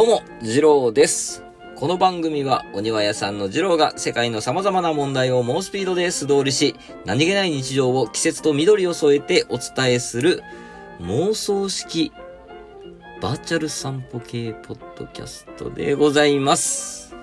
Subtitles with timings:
[0.00, 1.44] どうも、次郎です。
[1.76, 6.74] この番組は、お庭屋さんの次郎が世界の様々な問題を猛スピードで素通りし、
[7.04, 10.42] 何気ない日常を季節と緑を添えてお伝えする、
[11.02, 12.12] 妄想式、
[13.20, 17.14] バーチャル散歩系ポッドキャストでございます。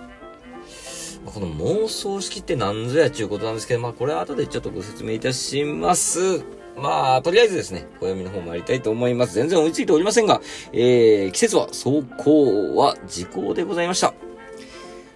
[1.25, 6.46] この妄想式って何ぞやちゅうことなんですけど、まあこれは後でちょっとご説明いたします。
[6.77, 9.34] まあ、とりあえずですね、暦の方参りたいと思います。
[9.34, 10.41] 全然追いついておりませんが、
[10.73, 14.13] えー、季節は走行は時効でございました。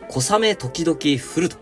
[0.09, 1.57] 小雨時々降ると。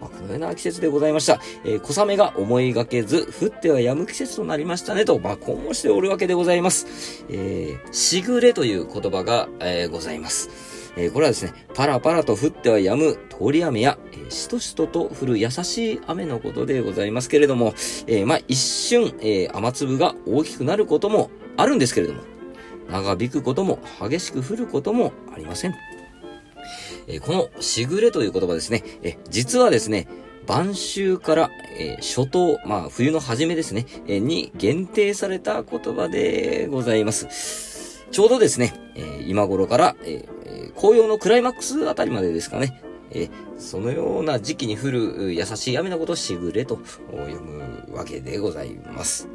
[0.00, 1.40] まあ、このような季節でございました。
[1.64, 7.24] えー、小雨が思いがけず、降っては止む季節となりましたねと、まあ、こうもしておるわけでございます。
[7.28, 10.71] えー、しぐれという言葉が、えー、ございます。
[10.96, 17.74] えーこれはですね、パラパラと降っては止む通り雨や、えーしとしとと降る優しい雨のことでございますけれども、
[18.06, 22.20] えーまあ、一瞬、えー雨粒が大きくなることもあるんですけれども、
[22.90, 25.74] 長引くことも激しく降ることもありません。
[27.06, 30.08] えーこのしぐれという言葉ですね、えー実はですね、
[30.46, 37.71] 晩秋から、えー初冬、まあ冬の初めですね、えーに限定された言葉でございます。
[38.12, 40.42] ちょうどですね、えー今頃から、えー
[40.74, 46.78] 紅葉のクライマックスあたりまでですかね、えそのような時期に降る優しい雨のことをしぐれと
[47.10, 49.28] 読むわけでございます。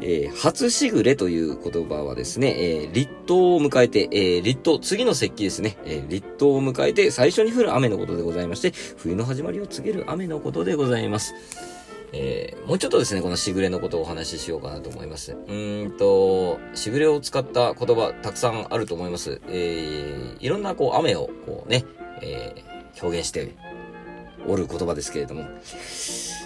[0.00, 11.34] えー初しぐれという言葉はですね、えー立冬を迎えて、えー立冬、次の節気ですね、えー立冬を迎えて最初に降る雨のことでございまして、冬の始まりを告げる雨のことでございます。
[12.12, 15.32] えーもうちょっとですね、このしぐれのことをお話ししようかなと思います。
[15.32, 19.40] うんと、しぐれを使った言葉たくさんあると思います。
[19.48, 21.84] えーいろんなこう雨をこうね、
[22.20, 23.54] えー表現して
[24.46, 25.44] おる言葉ですけれども、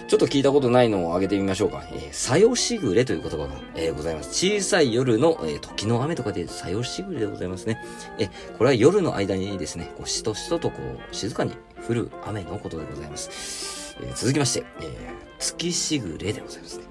[0.09, 1.85] ちょっと聞いたことないのを挙げてみましょうか。
[1.93, 4.31] えー、さよしぐれという言葉が、えーございます。
[4.31, 7.79] 小さい夜の、えー時の雨とかでさよしぐれでございますね。
[8.19, 11.53] えーこれは夜の間にですね、こうしとしととこう静かに
[11.89, 13.86] 降る雨のことでございます。
[14.01, 16.85] えー続きまして、えー月しぐれでございますね。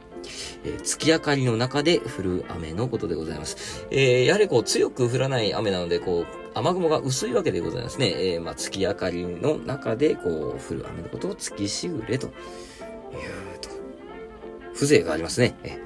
[0.64, 3.88] えー月明かりの中で降る雨のことでございます。
[3.92, 8.14] えーやはりこう強く降らない雨なので、こう、雨雲が薄いわけでございますね。
[8.34, 12.32] えーまあ、月明かりの中でこう降る雨のことを月しぐれという
[13.62, 13.70] と、
[14.74, 15.56] 風情がありますね。
[15.64, 15.80] え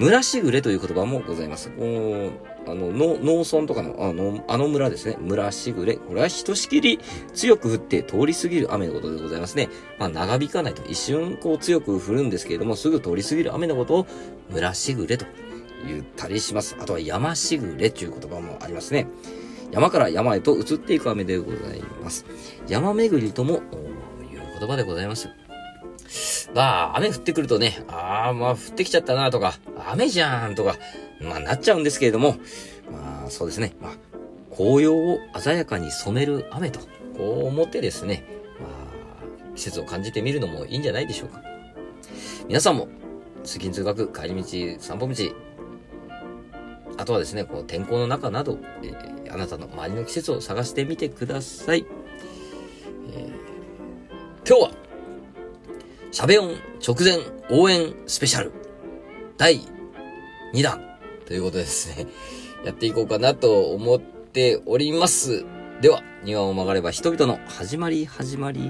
[0.00, 1.68] 村しぐれという言葉もございます。
[1.72, 2.30] こう
[2.70, 5.18] あの、の農村とかの、あの、あの村ですね。
[5.20, 5.96] 村しぐれ。
[5.96, 6.98] これはひとしきり
[7.34, 9.68] 強く降って通り過ぎる雨のことでございますね。
[9.98, 10.82] まあ、長引かないと。
[10.88, 14.06] 一瞬こう強く降るんですけれども、すぐ通り過ぎる雨のことを
[14.48, 15.26] 村しぐれと
[15.86, 16.76] 言ったりします。
[16.80, 19.06] あとは山しぐれという言葉もありますね。
[19.70, 22.24] 山から山へと移っていく雨でございます。
[22.66, 23.60] 山巡りともいう
[24.58, 25.28] 言葉でございます。
[26.54, 26.62] ま
[26.92, 29.54] あ、雨降ってくるとね、ああ、まあ降ってきちゃったなとか、
[29.88, 30.76] 雨じゃんとか、
[31.20, 32.36] まあなっちゃうんですけれども、
[32.90, 36.80] まあそうですね、まあ、紅葉を鮮やかに染める雨と、
[37.16, 38.24] こう思ってですね、
[38.60, 41.42] まあ、季節を感じてみるのもいいんじゃないでしょうか。
[42.48, 42.88] 皆さんも、
[43.44, 45.14] 通勤通学、帰り道、散歩道、
[46.98, 51.86] あとはですね、こう天候の中など、えーあなたの周りの季節を探してみてください。
[53.14, 53.30] えー
[54.44, 54.70] 今日は、
[56.12, 57.18] しゃべ音直前
[57.50, 58.52] 応援スペシャル
[59.38, 59.60] 第
[60.52, 60.80] 2弾
[61.24, 62.08] ということでですね、
[62.66, 65.44] やっていこうかなと思っております。
[65.80, 68.60] では、庭を曲がれば人々の始まり始まり。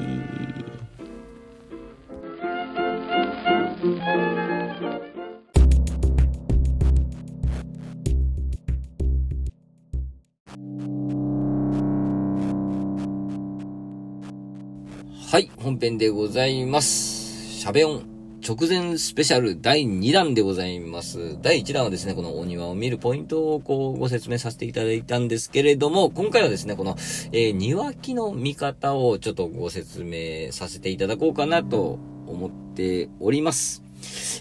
[15.32, 17.19] はい、本編でございます。
[17.60, 18.04] しゃべ音
[18.42, 21.36] 直前スペシャル第2弾でございます。
[21.42, 26.96] 第1弾はですね、このお庭を見るポイントをこうご説明させていただいたんですけれども、今回はですね、この、
[27.32, 33.82] えー庭木の見方をちょっとご説明させていただこうかなと思っております。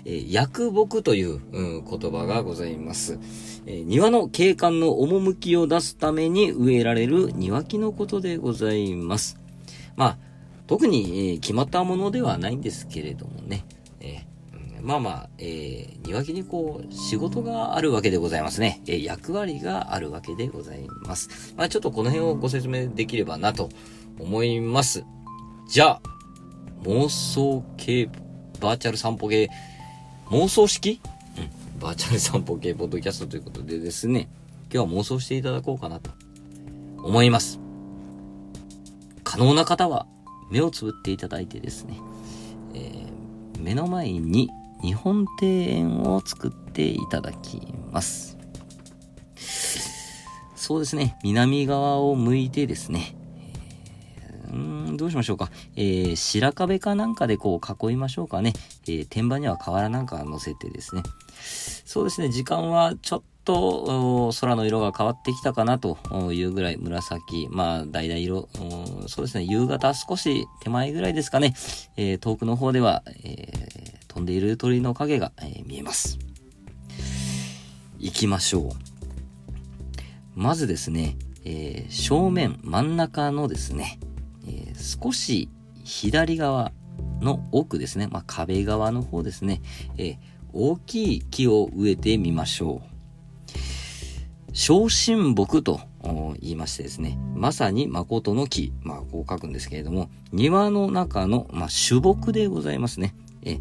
[0.06, 3.20] えー薬木という、うん言葉がございます。
[3.66, 9.38] えー庭の景観の趣を出すために植えられる庭木のことでございます。
[9.98, 10.18] まあ、
[10.70, 13.66] 特に、えー決まったものではないんですけれどもね。
[14.02, 18.80] えーまあまあ、えー庭木にこう、仕事があるわけでございますね。
[18.86, 21.56] えー役割があるわけでございます。
[21.58, 23.70] まあちょっとこの辺をご説明できればなと
[24.20, 25.04] 思います。
[25.68, 26.02] じゃあ、
[26.84, 28.08] 妄想系、
[28.60, 29.50] バーチャル散歩系、
[30.28, 31.02] 妄想式？
[31.36, 34.30] うん、バーチャル散歩系ポッドキャストということでですね、
[34.72, 36.12] 今日は妄想していただこうかなと
[37.00, 37.60] 思います。
[39.24, 40.06] 可能な方は
[40.52, 42.00] 目をつぶっていただいてですね、
[42.74, 43.20] えー
[43.60, 44.50] 目の前に
[44.82, 47.62] 日本庭園を作っていただき
[47.92, 48.38] ます。
[50.56, 53.16] そうですね、南側を向いてですね、
[54.50, 55.52] うーん、どうしましょうか。
[55.76, 58.54] えー、白壁かなんかでこう囲いましょうかね。
[58.84, 61.04] えー、天板には瓦なんか乗せてですね。
[61.86, 65.98] そうですね、時間はちょっと空の色が変わってきたかなと
[66.32, 68.48] いうぐらい紫、まあ、橙色、
[69.08, 71.56] そうですね、夕方少し手前ぐらいですかね、
[71.98, 76.20] えー、遠くの方では、えー、飛んでいる鳥の影が、えー、見えます。
[77.98, 78.70] 行きましょう。
[80.36, 84.00] まずですね、え、正面真ん中のですね、
[84.48, 85.50] え、少し
[85.84, 86.72] 左側
[87.20, 89.62] の奥ですね、まあ、壁側の方ですね、
[89.98, 90.20] え、
[90.54, 92.99] 大きい木を植えてみましょう。
[94.54, 95.82] 昇進木と
[96.42, 103.14] 言いましてですね、まさに誠の木、まあこう書くんですけれども、庭の中の、まあ、主木でございますね。
[103.44, 103.60] え、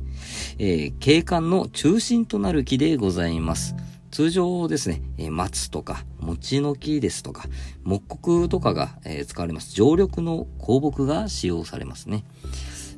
[0.59, 3.75] えー、景観の中心となる木でございます。
[4.11, 7.45] 通常ですね、えー、松とか、餅の木ですとか、
[7.85, 9.75] 木刻とかが、えー、使われます。
[9.75, 12.25] 常緑の香木が使用されますね。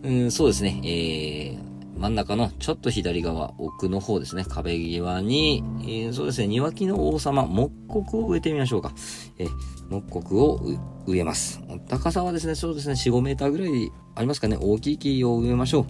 [0.02, 8.92] うん、そうですね、えー、真ん中のちょっと左側、奥の方ですね、壁際に、えー、そうですね、庭木の王様、木刻を植えてみましょうか。
[9.38, 9.46] え、
[9.90, 10.60] 木刻を
[11.06, 11.60] 植えます。
[11.88, 15.86] 高さはですね、そうですね、4、5メーターぐらいありますかね、大きい木を植えましょう。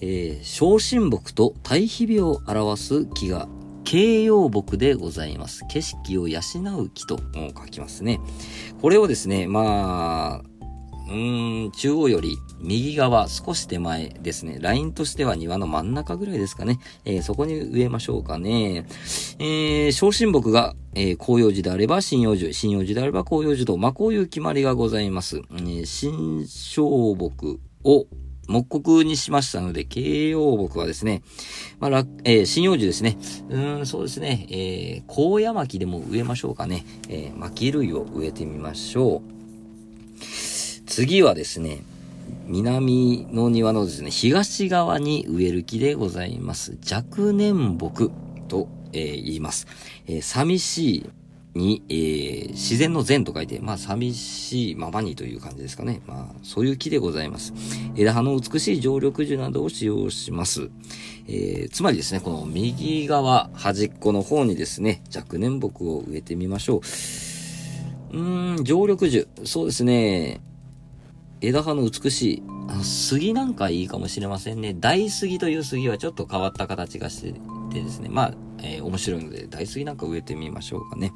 [0.00, 3.48] えー、小神木と対比美を表す木が
[3.84, 5.64] 形容木でございます。
[5.68, 6.40] 景色を養
[6.78, 8.20] う木と書きますね。
[8.80, 10.51] これをですね、まあ、
[11.12, 14.58] うーん、中央より右側少し手前ですね。
[14.60, 16.80] ラインとしては庭の真ん中ぐらいですかね。
[17.04, 18.86] えー、そこに植えましょうかね。
[19.38, 25.42] えー、小神木が、えー、紅葉樹であれば針葉樹、針葉樹であれば紅葉樹と、まあ、こういう決まりがございます。
[25.52, 28.06] えー、新小木を
[28.48, 31.22] 木刻にしましたので、形容木はですね、
[31.78, 33.18] まあ、えー、針葉樹ですね。
[33.50, 36.86] うん、そうですね、えー、高野巻でも植えましょうかね。
[37.10, 39.31] えー、巻類を植えてみましょう。
[40.94, 41.80] 次はですね、
[42.48, 46.76] 南の庭のですね、東側に植える木でございます。
[46.84, 48.10] 若年木
[48.46, 49.66] と、えー、言います。
[50.06, 56.02] えー、寂しいに、えー、自然の善と書いて、まあ、寂しいままにという感じですかね。
[56.06, 57.54] まあ、そういう木でございます。
[57.96, 60.68] 枝葉の美しい常緑樹などを使用します。
[61.26, 66.82] えー、つまりですね、この右側、端っこの方にですね、若年木を植えてみましょ
[68.12, 68.14] う。
[68.14, 69.26] うーん、常緑樹。
[69.44, 70.42] そうですね。
[71.42, 74.74] 枝葉の美しい、あ、杉なんかいいかもしれませんね。
[74.74, 77.32] 大杉という杉はちょっと変わった形がして
[77.72, 78.08] てですね。
[78.08, 81.12] まあ、えー、面白いので、大杉なんか植えてみましょうかね。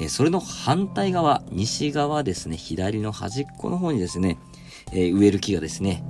[0.00, 4.38] えー、それの反対側、西側ですね、左の端っこの方にですね、
[4.92, 6.04] えー、植える木がですね、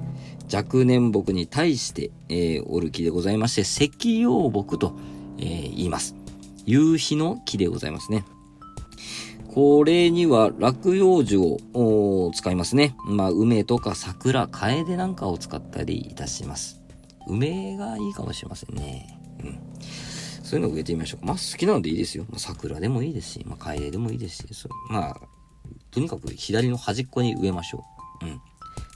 [0.53, 3.91] 若年木に対して、え、おる木でございまして、石
[4.21, 4.95] 葉木と、
[5.39, 6.15] え、言います。
[6.67, 8.25] 夕日の木でございますね。
[9.55, 12.97] これには落葉樹を使いますね。
[13.07, 16.83] まあ、梅とか桜、楓なんかを使ったりいたします。
[17.29, 19.17] 梅がいいかもしれませんね。
[19.45, 19.61] うん。
[20.43, 21.25] そういうのを植えてみましょう。
[21.25, 22.25] まあ、好きなのでいいですよ。
[22.31, 25.21] まあ、桜でもいいですし、まあ、楓でもいいですし、そまあ、
[25.93, 27.85] とにかく左の端っこに植えましょ
[28.23, 28.27] う。
[28.27, 28.41] うん。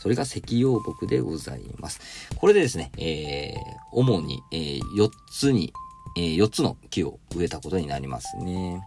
[0.00, 2.00] それが石葉木でございます。
[2.34, 5.72] これでですね、えー、主に、えー、4つに、
[6.16, 8.82] えー、4つの木を植えたことになりますね。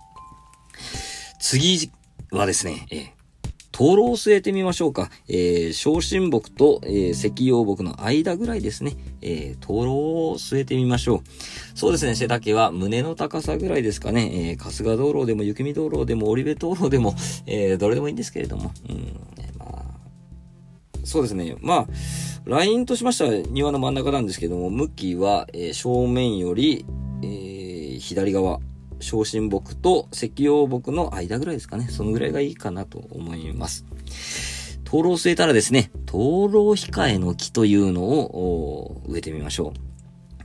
[1.41, 1.91] 次
[2.31, 3.09] はですね、えー、
[3.71, 5.09] 灯籠を据えてみましょうか。
[5.27, 8.95] えー、小神木と、えー、石葉木の間ぐらいですね。
[9.23, 11.21] えー、灯籠を据えてみましょう。
[11.73, 14.51] そうですね、背丈は胸の高さぐらいですかね。
[14.51, 17.15] えー、春日道路でも雪見道路でも織部道路でも、
[17.47, 18.71] えー、どれでもいいんですけれども。
[18.87, 19.19] うん、
[19.57, 19.99] まあ、
[21.03, 21.55] そうですね。
[21.59, 21.87] まあ、
[22.45, 26.85] ラインとしましては庭の真ん中なんですけども、向きは、えー、正面より、
[27.23, 28.59] えー、左側、
[29.01, 31.87] 昇進木と石葉木の間ぐらいですかね。
[31.89, 33.85] そのぐらいがいいかなと思います。
[34.85, 39.91] 灯籠を据えたらですね、灯籠控えの木というのを植えてみましょう。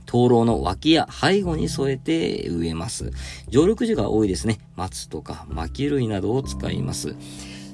[0.05, 3.11] 灯籠の脇や背後に添えて植えます。
[3.49, 4.59] 常緑樹が多いですね。
[4.75, 7.15] 松とか巻類などを使います。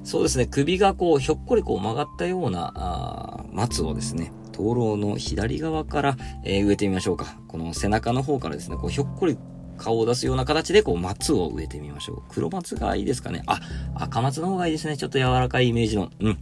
[0.03, 7.37] そうですね、首がこう、ひょっこりこう曲がったような、松をですね、灯籠の左側から、えー、植えてみましょうか。
[7.47, 9.37] この背中の方からですね、こうひょっこり
[9.77, 12.21] 顔を出すような形で、こう、松を植えてみましょう。
[12.29, 13.43] 黒松がいいですかね。
[13.47, 13.59] あ、
[13.95, 14.97] 赤松の方がいいですね。
[14.97, 16.09] ちょっと柔らかいイメージの。
[16.19, 16.37] うん。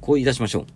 [0.00, 0.66] こう言い出しましょう。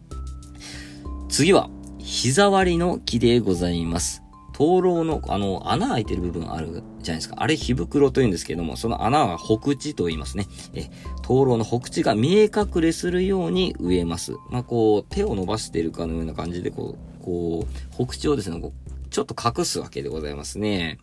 [1.29, 4.23] 次は、膝割りの木でございます。
[4.55, 7.37] 灯籠の、あの、穴開いてる部分あるじゃないですか。
[7.39, 10.47] あれ、火袋と言うんですけども、その穴は北地と言いますね。
[10.75, 10.91] え、
[11.23, 14.33] 灯籠の北地が見え隠れするように植えます。
[14.51, 20.99] まあ、こう、手を伸ばしているかのような感じで、こう、こう、北地をですね、こうちょっと隠すわけでございますね。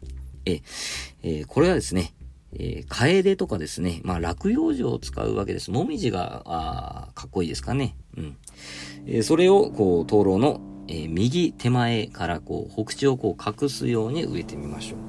[0.46, 2.14] え、これはですね、
[2.58, 5.72] えー、カエデとかですね、まあ、落葉樹を使うわけです。
[5.72, 7.96] もみじが、あかっこいいですかね。
[8.18, 8.38] うん。
[9.06, 15.00] えー、それを、こう、灯籠の、えー、右手前からこう、北地をこう隠すように植えてみましょう。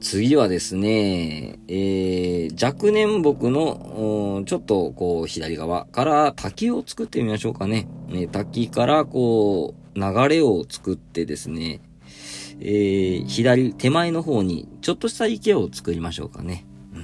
[0.00, 7.86] 次はですね、えー、若年木の、ちょっとこう、左側から滝を作ってみましょうかね。
[8.08, 11.80] ね滝からこう、流れを作ってですね、
[12.60, 16.66] えー、左、手前の方に、ちょっとした池を作りましょうかね。
[16.92, 17.02] うん。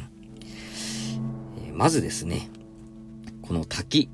[1.66, 2.50] えー、まずですね、
[3.42, 4.08] この滝。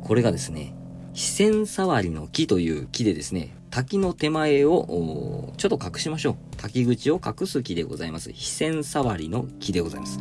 [0.00, 0.74] これがですね、
[1.12, 6.36] 非線触りの木という木でですね、滝の手前を、ちょっと隠しましょう。
[6.56, 8.32] 滝口を隠す木でございます。
[8.32, 10.18] 非線触りの木でございます。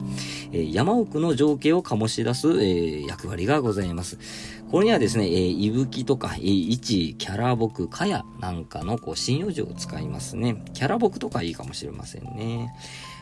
[0.52, 4.18] えー、山奥の情景を醸し出す、えー、役割がございます。
[4.72, 10.64] これにはですね、えー、いぶきとか、えー、一、キャラボク、かやなんかのこう針葉樹を使いますね。
[10.74, 12.74] キャラボクとかいいかもしれませんね。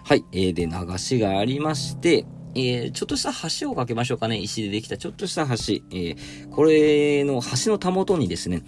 [0.03, 0.25] はい。
[0.31, 2.25] えー、で、流しがありまして、
[2.55, 4.37] えー、ちょっとした橋を架けましょうかね。
[4.37, 5.53] 石でできたちょっとした橋。
[5.53, 8.63] えー、これの橋のたもとにですね、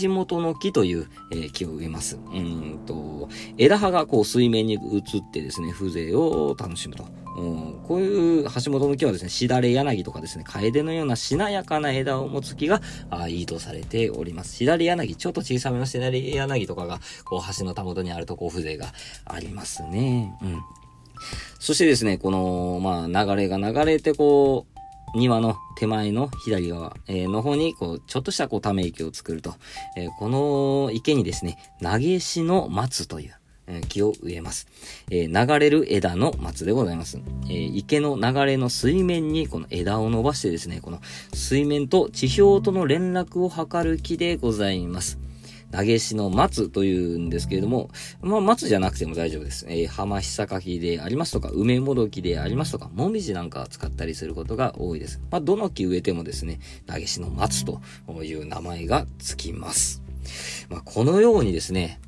[0.00, 2.16] 橋本の木という、えー、木を植えます。
[2.16, 7.06] うんと、枝葉がこう水面に移ってですね、風情を楽しむと。
[7.36, 14.54] うん、こういう橋本の木はですね、しだれ柳とかですね、楓のようなしなやかな枝を持つ木が、あいいとされております。
[14.56, 18.92] しだれ柳、ちょっと小さめのしだれ柳とかが、こう橋のたもとにあるとこう風情が
[19.24, 20.36] ありますね。
[20.42, 20.62] うん。
[21.58, 24.72] そしてですね、この、まあ、流れが流れて、こう、
[25.14, 29.54] 庭の手前の左側、えの方に、こう、ちょっとしたこう、ため池を作ると。
[29.96, 33.34] えー、この池にですね、投げしの松という、
[33.66, 34.66] え、木を植えます。
[35.10, 37.20] えー、流れる枝の松でございます。
[37.50, 41.00] え池の流れの水面にこの枝を伸ばしてですね、この
[41.34, 45.18] 水面と地表との連絡を図る木でございます。
[45.72, 49.66] 投げしの松というんですけれども、まあ、松じゃなくても大丈夫です。
[49.68, 55.20] えー、浜ひさかきでありますとか、梅もどきでありますとか、もみじなんか使ったりすることが多いです。
[55.30, 57.80] まあ、どの木植えてもですね、投げしの松と
[58.22, 60.02] いう名前がつきます。
[60.68, 62.00] まあ、このようにですね、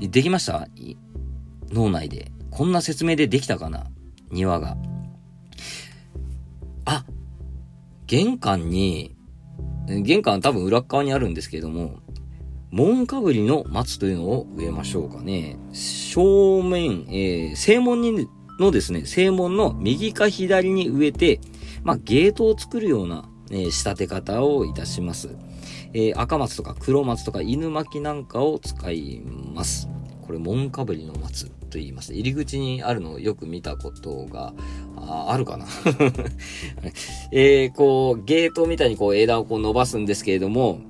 [0.00, 0.66] できました？
[1.70, 2.32] 脳内で。
[2.50, 3.86] こんな説明でできたかな？
[4.30, 4.76] 庭が。
[6.84, 7.04] あ、
[8.06, 9.14] 玄関に、
[9.86, 12.00] 玄関多分裏側にあるんですけれども、
[12.74, 15.56] 門かぶりの松というのを植えましょうかね。
[15.72, 18.28] 正面、えー、正門に
[18.58, 21.38] のですね、正門の右か左に植えて、
[21.84, 25.36] まあ、ゲートを作るような、えー、仕立て方をいたします。
[25.92, 29.22] えー、赤松とか黒松とか犬巻なんかを使い
[29.54, 29.88] ます。
[30.22, 32.12] これ、門かぶりの松と言います。
[32.12, 34.52] 入り口にあるのをよく見たことが、
[34.96, 35.66] ああるかな
[37.30, 40.80] えー、こう、ゲートみたいにこう枝をこう伸ばすんですけれども、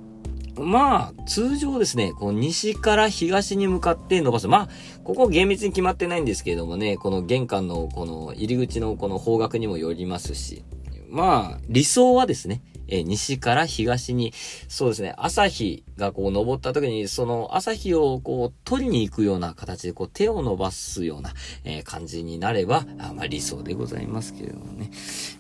[0.56, 4.48] まあ、通常ですね、こう西から東に向かって伸ばす。
[4.48, 4.68] まあ、
[5.02, 10.64] ここ厳密に決まってないんですけれどもね、この玄関のこの入り口のこの方角にもよりますし、
[11.08, 14.32] まあ、理想はですね、え西から東に、
[14.68, 21.32] そうですね、朝日がこう登った時に、その朝日をこう取りに行くような形でこう手を伸ばすような、
[21.64, 24.90] えー、感じになれば、あまあ理想でございますけれどもね。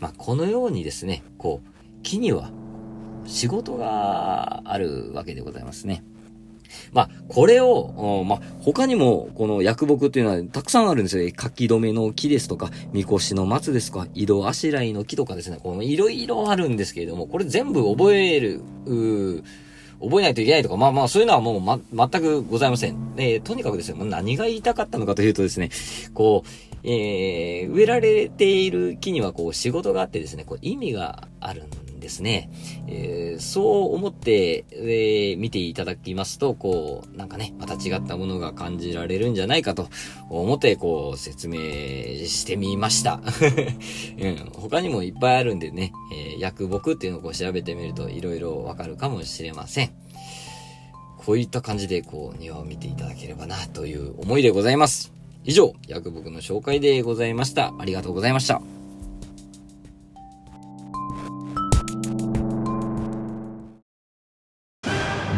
[0.00, 2.50] まあこのようにですね、こう、木には
[3.26, 6.04] 仕事があるわけでございますね。
[6.92, 11.28] まあ、これを、まあ、他にも、この薬木っていうのはたくさんあるんですよ。
[11.40, 15.58] 書き留めの木ですとか、みこしの松ですとか、井戸あしらいの木とかですね。
[15.62, 18.60] このいろいろあるんですけれども、これ全部覚える、
[20.00, 22.96] 覚えないといけないとか、まあまあ、そういうのはもう、ま、全くございません。
[23.16, 25.70] えー、とにかくですね、何が言いたかったのかというとですね、
[26.12, 26.48] こう、
[26.84, 32.50] えー、植えられている木にはこう仕事があってですね、こう意味があるんですね。
[32.86, 39.88] えー、そう思って、えー、見ていただきますと、こう、なんかね、また違ったものが感じられるんじゃないかと
[40.28, 41.58] 思って、こう、説明
[42.26, 43.22] してみました。
[44.20, 49.90] うん、他にもいっぱいあるんでね、えー、薬木っていうのをこう調べてみると色々わかるかもしれません。
[51.16, 55.10] こういった感じで、こう、庭を見ていただければな、という思いでございます。
[55.44, 57.72] 以上、薬木の紹介でございました。
[57.78, 58.73] ありがとうございました。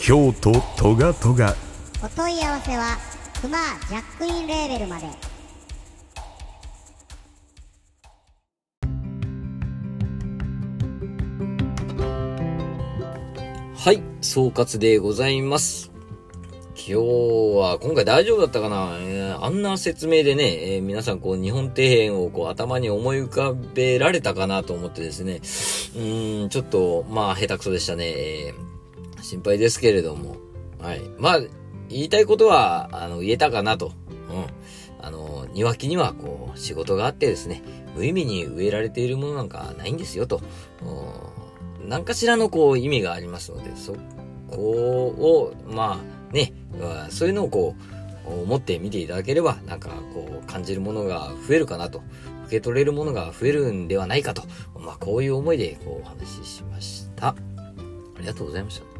[0.00, 1.54] 京都トガトガ。
[2.02, 2.96] お問い合わせは
[3.42, 5.06] クマジャックインレーベルまで。
[13.76, 15.90] はい総括でございます。
[16.76, 25.40] 今日は、今回大丈夫だったかな、えー、あんな説明でね、えー、皆さんこう日本庭園をこう頭に思い浮かべられたかなと思ってですね、
[25.96, 28.04] うん、ちょっと、まあ、下手くそでしたね。
[28.06, 28.77] えー
[29.22, 30.36] 心配ですけれども。
[30.80, 31.00] はい。
[31.18, 31.40] まあ、
[31.88, 33.92] 言いたいことは、あの、言えたかなと。
[34.30, 34.46] うん。
[35.00, 37.62] あの、庭木にはこう、仕事があってですね、
[37.96, 40.40] 無意味に植えられているものなんかないんですよと。
[40.82, 41.38] うん
[41.88, 43.96] 何かしらのこう意味がありますので、そ
[44.48, 46.52] こを、まあね、
[47.08, 47.74] そういうのをこ
[48.26, 52.02] う、思って見ていただければ、なんかこう感じるものが増えるかなと、
[52.46, 54.42] 受け取れるものが増えるんではないかと、
[54.78, 57.28] まあこういう思いでこうお話ししました。
[57.28, 57.34] あ
[58.20, 58.97] りがとうございました。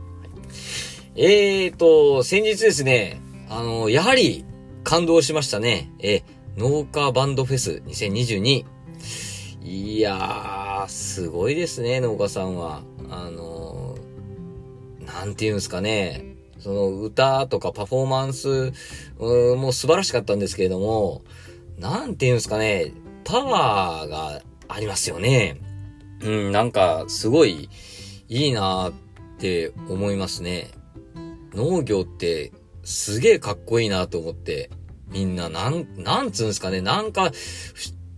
[1.19, 4.45] はい、えーと、先日ですね、あの、やはり
[4.85, 5.91] 感動しましたね。
[5.99, 6.23] え、
[6.57, 8.65] 農家バンドフェス2022。
[9.65, 12.85] いやー、すごいですね、農家さんは。
[13.11, 13.99] あの、
[15.01, 16.37] なんていうんですかね。
[16.61, 18.73] その歌とかパフォーマンス、
[19.19, 21.23] うんもう素晴らしかったんですけれども、
[21.81, 22.93] なんていうんですかね、
[23.25, 25.61] パワーがありますよね。
[26.23, 27.69] うん、なんか、すごい、
[28.29, 28.95] いいなーっ
[29.39, 30.78] て思いますね。
[31.59, 32.53] 農業って、
[32.85, 34.71] すげえかっこいいなと思って、
[35.09, 37.33] みんな、なん、なんつうんすかね、なんか、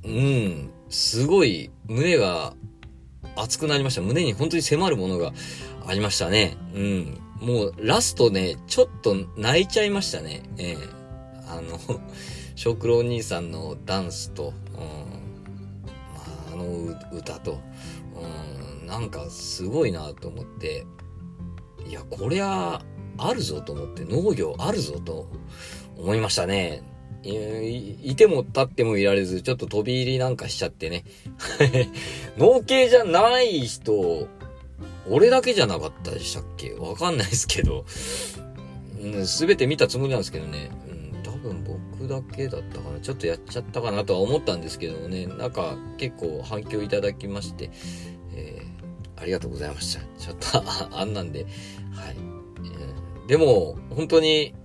[0.05, 2.55] うん、すごい胸が
[3.37, 4.03] 熱くなりました。
[4.03, 5.33] 胸に本当に迫るものが
[5.87, 6.57] ありましたね。
[6.75, 7.19] うん。
[7.41, 10.43] もうラストね、ちょっと泣いちゃいましたね。
[10.59, 11.01] ええ
[11.49, 11.79] あの、
[12.55, 14.79] 小九郎お兄さんのダンスと、うん、
[16.15, 17.59] まあ、あの歌と、
[18.83, 20.87] うん、なんかすごいなと思って、
[21.89, 22.81] いや、こりゃ、
[23.29, 25.29] あるぞと思って、農業あるぞと
[25.97, 26.83] 思いましたね。
[27.23, 31.05] いいても立ってもいられず、ちょっと飛び入りなんかしちゃってね。
[32.39, 34.27] 農系じゃない人、
[35.09, 36.73] 俺だけじゃなかったでしたっけ？
[36.75, 37.85] わかんないですけど。
[39.25, 40.71] すべ、て見たつもりなんですけどね。
[40.89, 41.65] うん、多分
[41.99, 43.01] 僕だけだったかな。
[43.01, 45.27] ちょっとやっちゃったかなとは思ったんですけどもね。
[45.27, 47.71] なんか結構反響いただきまして、
[48.35, 48.71] えー
[49.21, 50.01] ありがとうございました。
[50.19, 50.65] ちょっと
[50.99, 51.45] あんなんで、
[51.93, 52.17] はい。
[53.31, 54.57] でも、本当に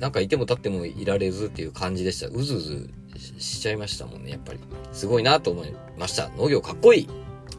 [0.00, 2.26] なんかいても立ってもいられずっていう感じでした。
[2.26, 2.90] うずうず
[3.38, 4.58] しちゃいましたもんね、やっぱり。
[4.92, 6.28] すごいなと思いました。
[6.30, 7.08] 農業かっこいい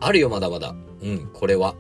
[0.02, 0.76] あるよ、まだまだ。
[1.02, 1.74] うん、これは。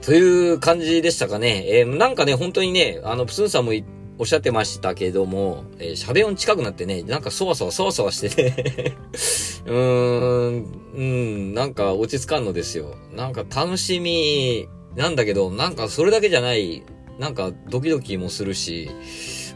[0.00, 1.62] という感じでしたかね。
[1.68, 3.70] えーなんかね、本当にね、あの、プスンさんも
[4.18, 8.96] おっしゃってましたけども、えー、喋音近くなってね、なんかそわそわそわそわしてね、
[9.66, 12.96] うーん、うん、なんか落ち着かんのですよ。
[13.14, 14.66] なんか楽しみ
[14.96, 16.82] なんだけど、なんかそれだけじゃない、
[17.18, 18.90] なんかドキドキもするし、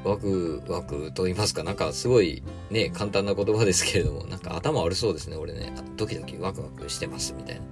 [0.04, 5.72] ワクワクと言いますか、なんかすごいね、簡単な言葉ですけれども、なんか頭悪そうですね、俺ね。
[5.96, 7.62] ドキドキワクワクしてます、みたいな。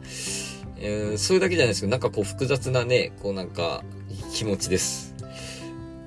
[0.76, 3.84] えー、それだけじゃないですけど、なんかこう複雑なね、こうなんか
[4.32, 5.14] 気持ちです。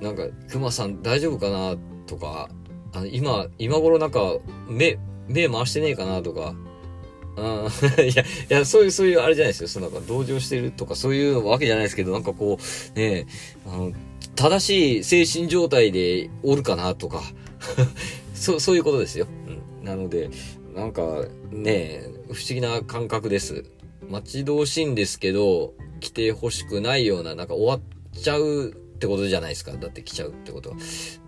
[0.00, 1.76] なんか、熊さん大丈夫かな？
[2.06, 2.50] とか、
[2.92, 4.36] あの、今、今頃なんか、
[4.68, 6.22] 目、目回してねえかな？
[6.22, 6.54] とか、
[7.38, 9.68] うん、 いや、いや、そういう、そういうあれじゃないですよ。
[9.68, 12.58] そのなんか同情してるとかそういうわけじゃないですけど、なんかこ
[12.96, 13.26] う、ね
[13.66, 13.92] あの、
[14.34, 17.22] 正しい精神状態でおるかなとか、
[18.34, 19.26] そう、そういうことですよ。
[19.80, 19.84] うん。
[19.84, 20.30] なので、
[20.74, 23.64] なんかね、不思議な感覚です。
[24.08, 27.80] 待ち遠しいんですけど、来てほしくないような、なんか終わっ
[28.12, 29.72] ちゃうってことじゃないですか。
[29.72, 30.76] だって来ちゃうってことは。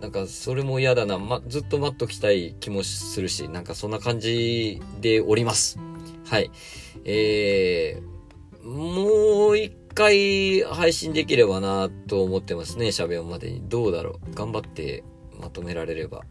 [0.01, 1.17] なんかそれも嫌だな。
[1.17, 5.79] ま、ずっと待っときたい気もするし、なんかそんな感じでおります。
[6.31, 6.49] はい。
[7.03, 12.87] えー、もう一回配信できればなと思ってますね。
[12.87, 13.61] 喋音までに。
[13.67, 14.33] どうだろう。
[14.33, 15.03] 頑張って
[15.41, 16.21] まとめられれば。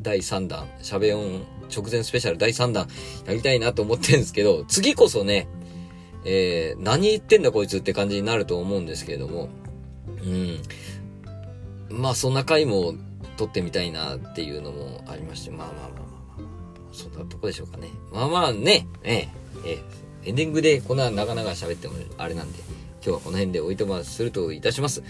[0.00, 2.86] 第3弾、喋音直前スペシャル第3弾
[3.26, 5.48] やりたいなと思ってるんですけど、次こそね、
[6.24, 9.48] えー、何言ってんだこいつって感じになると思うんですけれども、
[10.22, 10.62] うん。
[11.90, 12.94] まあそんな回も
[13.36, 16.44] 撮ってみたいなっていうのもありまして、まあまあまあまあま
[16.88, 17.88] あ、そんなとこでしょうかね。
[18.12, 19.82] まあまあね、ええ、え
[20.24, 22.58] え、エンディングでこんな長々喋ってもあれなんで、
[23.02, 25.02] 今日はこの辺でおいとまするといたします。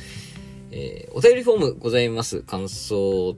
[0.70, 2.42] えー、お便りフォームございます。
[2.42, 3.36] 感想、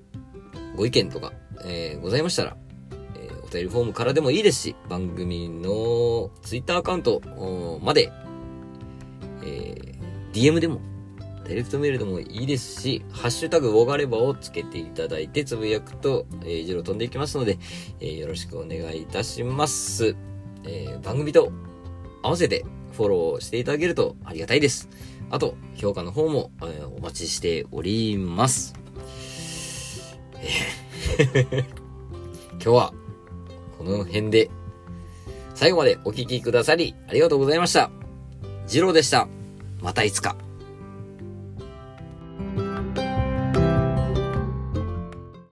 [0.77, 1.33] ご意見とか、
[1.64, 2.57] えー、ございましたら、
[3.16, 7.20] えーお便りフォームからでもいいですし、番組のツイッターアカウント
[7.83, 8.12] まで、
[9.44, 9.92] えー
[10.33, 10.81] DM でも、
[11.44, 17.59] ダイレクトメールでもいいですし、ハッシュタグ、ウォガレバをつけていただいて、つぶやくと、えー、一路飛んでいきますので、
[18.01, 20.16] えーよろしくお願いいたします。
[20.64, 21.53] えー番組と
[22.22, 24.88] 合わせてフォローしていただけるとありがたいです。
[25.31, 28.75] あと、評価の方も、えーお待ちしております。
[32.53, 32.92] 今日は、
[33.79, 34.51] この辺で、
[35.55, 37.90] 最後までお聴きくださり、ありがとうございました。
[38.66, 39.29] ジローでした。
[39.81, 40.37] またいつか。